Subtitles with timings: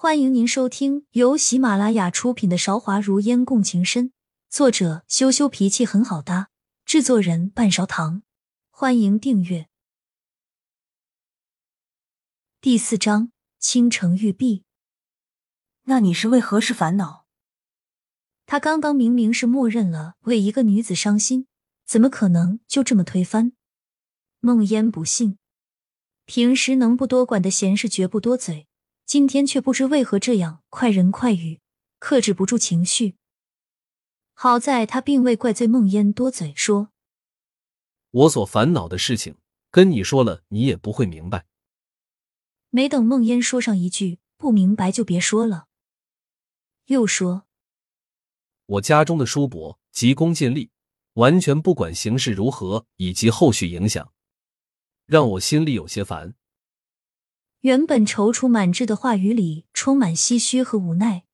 [0.00, 4.10] 欢迎您收听由喜马拉雅出品的《韶华如烟共情深》，
[4.48, 6.50] 作者羞羞脾气很好搭，
[6.84, 8.22] 制作人半勺糖。
[8.70, 9.66] 欢迎订阅。
[12.60, 14.62] 第四章：倾城玉璧。
[15.86, 17.26] 那你是为何事烦恼？
[18.46, 21.48] 他刚刚明明是默认了为一个女子伤心，
[21.84, 23.50] 怎么可能就这么推翻？
[24.38, 25.38] 梦烟不信，
[26.24, 28.67] 平时能不多管的闲事绝不多嘴。
[29.08, 31.62] 今天却不知为何这样快人快语，
[31.98, 33.16] 克制不住情绪。
[34.34, 36.90] 好在他并未怪罪梦烟多嘴，说
[38.12, 39.36] ：“我所烦恼的事情，
[39.70, 41.46] 跟你说了，你也不会明白。”
[42.68, 45.68] 没等梦烟说上一句“不明白就别说了”，
[46.88, 47.46] 又说
[48.76, 50.70] ：“我家中的叔伯急功近利，
[51.14, 54.12] 完全不管形势如何以及后续影响，
[55.06, 56.34] 让我心里有些烦。”
[57.60, 61.24] 原本踌躇满志的话语里充满唏嘘和无奈。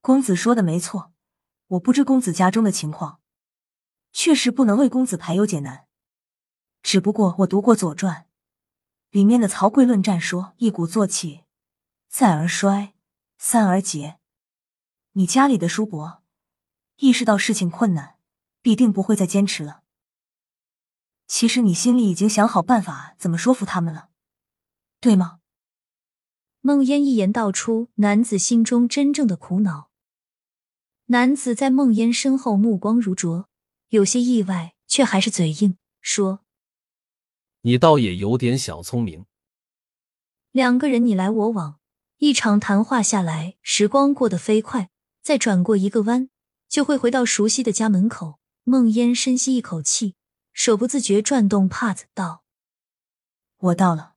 [0.00, 1.12] 公子说的没错，
[1.68, 3.20] 我不知公子家中的情况，
[4.12, 5.86] 确实不能为公子排忧解难。
[6.82, 8.22] 只不过我读过《左传》，
[9.10, 11.44] 里面的曹刿论战说：“一鼓作气，
[12.08, 12.94] 再而衰，
[13.38, 14.18] 三而竭。”
[15.16, 16.24] 你家里的叔伯
[16.96, 18.16] 意识到事情困难，
[18.60, 19.82] 必定不会再坚持了。
[21.28, 24.10] 其实你心里已经想好办法怎么说服他们了。
[25.04, 25.40] 对吗？
[26.62, 29.90] 梦烟一言道出男子心中真正的苦恼。
[31.08, 33.50] 男子在梦烟身后目光如灼，
[33.90, 36.40] 有些意外，却还是嘴硬说
[37.60, 39.26] ：“你倒也有点小聪明。”
[40.52, 41.78] 两个人你来我往，
[42.16, 44.88] 一场谈话下来，时光过得飞快。
[45.20, 46.30] 再转过一个弯，
[46.66, 48.38] 就会回到熟悉的家门口。
[48.62, 50.14] 梦烟深吸一口气，
[50.54, 52.42] 手不自觉转动帕子，道
[53.68, 54.12] ：“我到了。”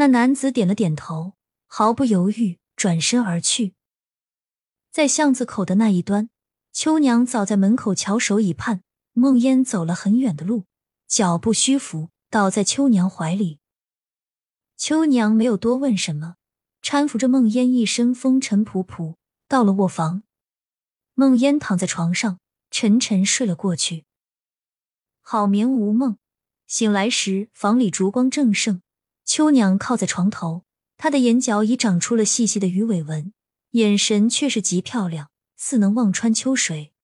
[0.00, 1.32] 那男子点了点头，
[1.66, 3.74] 毫不犹豫转身而去。
[4.92, 6.30] 在巷子口的那一端，
[6.72, 8.82] 秋娘早在门口翘首以盼。
[9.12, 10.66] 梦烟走了很远的路，
[11.08, 13.58] 脚步虚浮，倒在秋娘怀里。
[14.76, 16.36] 秋娘没有多问什么，
[16.80, 19.16] 搀扶着梦烟，一身风尘仆仆，
[19.48, 20.22] 到了卧房。
[21.14, 22.38] 梦烟躺在床上，
[22.70, 24.04] 沉沉睡了过去。
[25.20, 26.18] 好眠无梦，
[26.68, 28.80] 醒来时房里烛光正盛。
[29.28, 30.64] 秋娘靠在床头，
[30.96, 33.34] 她的眼角已长出了细细的鱼尾纹，
[33.72, 36.94] 眼神却是极漂亮，似能望穿秋水。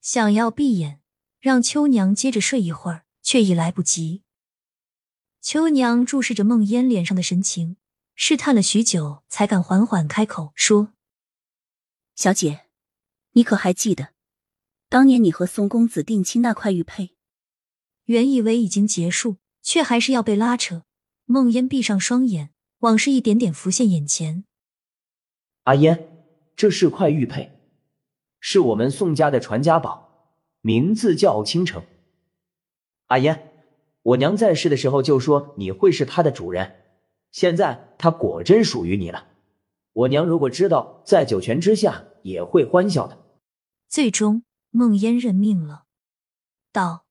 [0.00, 1.00] 想要闭眼
[1.38, 4.24] 让秋娘接着睡一会儿，却已来不及。
[5.40, 7.76] 秋娘注视着梦烟脸上的神情，
[8.16, 10.92] 试探了许久，才敢缓缓开口说
[12.16, 12.66] ：“小姐，
[13.34, 14.08] 你可还记得
[14.88, 17.14] 当年你和宋公子定亲那块玉佩？”
[18.06, 20.82] 原以为已经结束，却还是要被拉扯。
[21.26, 22.50] 梦烟闭上双眼，
[22.80, 24.44] 往事一点点浮现眼前。
[25.64, 27.52] 阿烟，这是块玉佩，
[28.40, 31.84] 是我们宋家的传家宝，名字叫倾城。
[33.06, 33.52] 阿烟，
[34.02, 36.76] 我娘在世的时候就说你会是它的主人，
[37.30, 39.28] 现在它果真属于你了。
[39.92, 43.18] 我娘如果知道，在九泉之下也会欢笑的。
[43.88, 45.84] 最终，梦烟认命了，
[46.72, 47.04] 道：“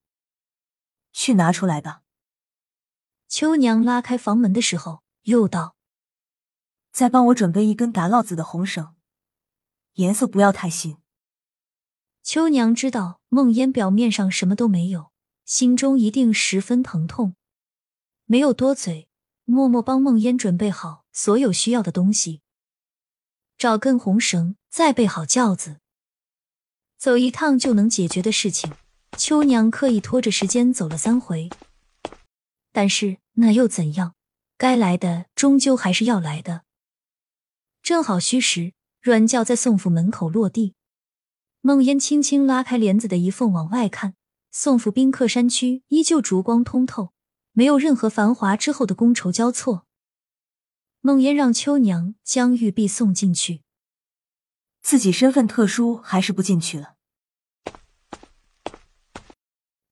[1.14, 2.01] 去拿出来吧。”
[3.32, 5.78] 秋娘拉开房门的时候，又道
[6.92, 8.94] ：“再帮我准备一根打烙子的红绳，
[9.94, 10.98] 颜色不要太新。”
[12.22, 15.14] 秋娘知道梦烟表面上什么都没有，
[15.46, 17.38] 心中一定十分疼痛，
[18.26, 19.08] 没有多嘴，
[19.46, 22.42] 默默帮梦烟准备好所有需要的东西，
[23.58, 25.80] 找根红绳，再备好轿子，
[26.98, 28.74] 走一趟就能解决的事情，
[29.18, 31.50] 秋娘刻意拖着时间走了三回。
[32.74, 34.16] 但是那又怎样？
[34.58, 36.64] 该来的终究还是要来的。
[37.82, 40.76] 正好虚实，软轿在宋府门口落地。
[41.62, 44.16] 孟烟轻轻拉开帘子的一缝，往外看，
[44.52, 47.14] 宋府宾客山区依旧烛光通透，
[47.54, 49.88] 没有任何繁华之后的觥筹交错。
[51.00, 53.64] 孟烟让秋娘将玉璧送进去，
[54.84, 56.96] 自己身份特殊，还是不进去了。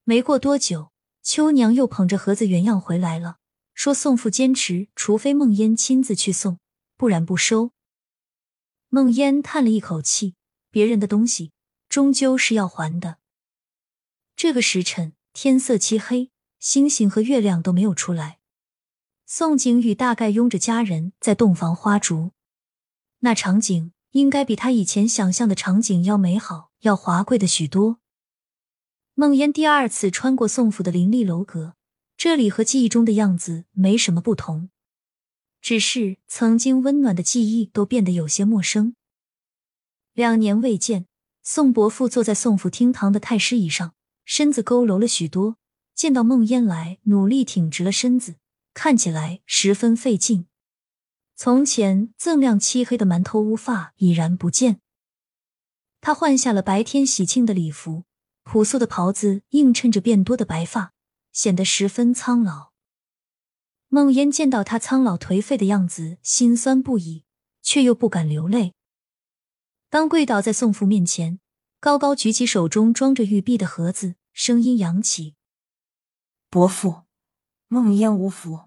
[0.04, 0.92] 没过多久。
[1.22, 3.38] 秋娘又捧着盒子原样回来了，
[3.74, 6.60] 说：“宋父坚持，除非梦烟亲自去送，
[6.98, 7.72] 不然不收。”
[8.90, 10.36] 梦烟叹了一口气，
[10.72, 11.52] 别人的东西
[11.88, 13.18] 终究是要还的。
[14.36, 18.40] 这个时辰，天色漆黑，星星和月亮都没有出来。
[19.26, 22.32] 宋景宇大概拥着家人在洞房花烛，
[23.20, 28.00] 那场景应该比他以前想象的场景要美好，要华贵的许多。
[29.20, 31.76] 梦烟第二次穿过宋府的林立楼阁，
[32.16, 34.70] 这里和记忆中的样子没什么不同。
[35.60, 38.96] 只是曾经温暖的记忆都变得有些陌生。
[40.14, 41.06] 两年未见，
[41.44, 43.94] 宋伯父坐在宋府厅堂的太师椅上，
[44.24, 45.58] 身子佝偻了许多。
[45.94, 48.38] 见到孟烟来，努力挺直了身子，
[48.74, 50.46] 看起来十分费劲。
[51.36, 54.80] 从前锃亮漆黑的馒头乌发已然不见，
[56.00, 58.06] 他换下了白天喜庆的礼服，
[58.50, 60.92] 朴素的袍子映衬着变多的白发，
[61.32, 62.72] 显得十分苍老。
[63.90, 67.26] 孟烟见到他苍老颓废的样子，心酸不已，
[67.62, 68.74] 却又不敢流泪。
[69.92, 71.40] 当跪倒在宋父面前，
[71.80, 75.36] 高高举起手中装着玉璧的盒子，声音扬起
[76.50, 77.04] ：“伯父，
[77.68, 78.62] 孟烟无福，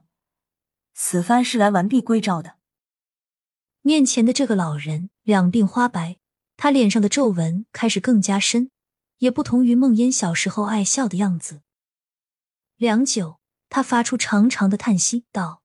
[0.95, 2.55] 此番是来完璧归赵的。”
[3.83, 6.19] 面前的这个老人两鬓花白，
[6.57, 8.71] 他脸上的皱纹开始更加深，
[9.23, 11.63] 也不同于梦烟小时候爱笑的样子。
[12.77, 13.39] 良久。
[13.75, 15.63] 他发出长长的叹息，道：“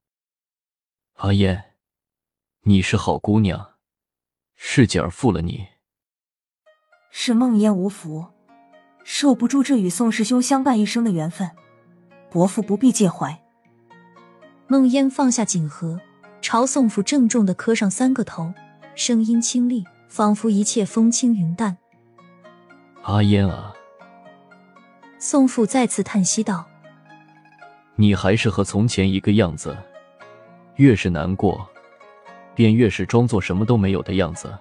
[1.19, 1.74] 阿烟，
[2.62, 3.74] 你是好姑娘，
[4.56, 5.68] 是姐儿负了你。
[7.12, 8.27] 是梦烟无福，
[9.04, 11.51] 受不住这与宋师兄相伴一生的缘分，
[12.31, 13.44] 伯父不必介怀。”
[14.68, 16.00] 梦烟放下锦盒，
[16.42, 18.54] 朝宋府郑重的磕上三个头，
[18.95, 21.77] 声音清丽，仿佛一切风轻云淡。
[23.07, 23.74] 阿烟啊！
[25.18, 26.65] 宋父再次叹息道。
[27.95, 29.77] 你还是和从前一个样子，
[30.75, 31.65] 越是难过，
[32.54, 34.54] 便越是装作什么都没有的样子。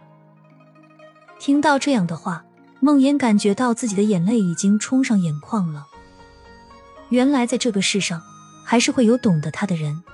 [1.41, 2.45] 听到这样的话，
[2.79, 5.85] 梦妍感觉到自己的眼泪已经冲上眼眶了。
[7.09, 8.23] 原来在这个世上，
[8.65, 10.05] 还是会有懂得他的人。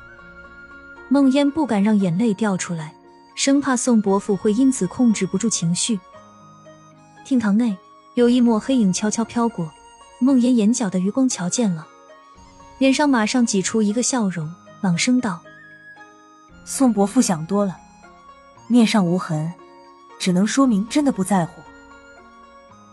[1.11, 2.95] 梦烟不敢让眼泪掉出来，
[3.37, 6.01] 生怕宋伯父会因此控制不住情绪。
[7.27, 7.77] 厅堂内
[8.15, 9.73] 有一抹黑影悄悄飘过，
[10.19, 11.87] 梦烟眼角的余光瞧见了。
[12.79, 15.41] 脸上马上挤出一个笑容，朗声道
[16.67, 17.77] ：“宋伯父想多了，
[18.67, 19.53] 面上无痕，
[20.19, 21.63] 只能说明真的不在乎。”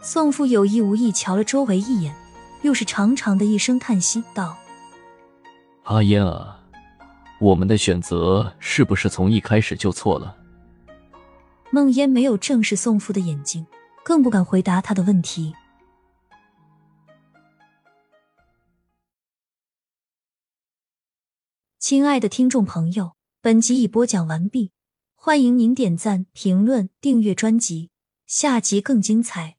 [0.02, 2.16] 宋父有意无意瞧了周围一眼，
[2.62, 4.56] 又是长长的一声叹息，道
[5.84, 6.62] ：“阿烟啊，
[7.42, 10.38] 我们的选择是不是从一开始就错了？”
[11.72, 13.66] 梦烟没有正视宋父的眼睛，
[14.10, 15.54] 更不敢回答他的问题。
[21.78, 24.72] 亲爱的听众朋友，本集已播讲完毕，
[25.14, 27.92] 欢迎您点赞、评论、订阅专辑，
[28.26, 29.59] 下集更精彩。